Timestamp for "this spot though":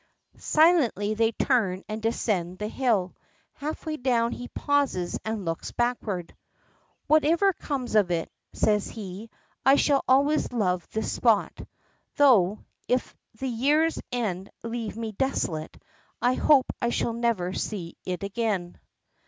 10.89-12.65